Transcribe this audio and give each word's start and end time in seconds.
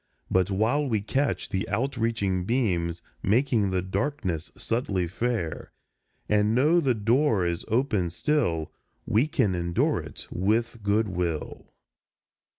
But 0.31 0.49
while 0.49 0.83
we 0.89 1.01
catch 1.01 1.49
the 1.49 1.69
out 1.69 1.95
reaching 1.95 2.43
beams, 2.43 3.03
Making 3.21 3.69
the 3.69 3.83
darkness 3.83 4.51
subtly 4.57 5.05
fair, 5.07 5.71
And 6.27 6.55
know 6.55 6.79
the 6.79 6.95
door 6.95 7.45
is 7.45 7.65
open 7.67 8.09
still, 8.09 8.71
We 9.05 9.27
can 9.27 9.53
endure 9.53 9.99
it 9.99 10.25
with 10.31 10.81
goodwill. 10.81 11.67